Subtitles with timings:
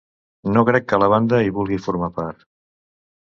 [0.53, 2.43] No crec que la banda hi vulgui formar part.